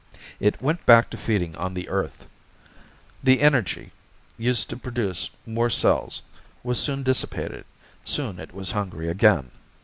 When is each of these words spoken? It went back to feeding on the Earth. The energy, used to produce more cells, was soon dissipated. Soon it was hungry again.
It 0.39 0.59
went 0.59 0.83
back 0.87 1.11
to 1.11 1.15
feeding 1.17 1.55
on 1.57 1.75
the 1.75 1.87
Earth. 1.87 2.25
The 3.21 3.39
energy, 3.39 3.91
used 4.35 4.67
to 4.71 4.75
produce 4.77 5.29
more 5.45 5.69
cells, 5.69 6.23
was 6.63 6.79
soon 6.79 7.03
dissipated. 7.03 7.65
Soon 8.03 8.39
it 8.39 8.51
was 8.51 8.71
hungry 8.71 9.09
again. 9.09 9.51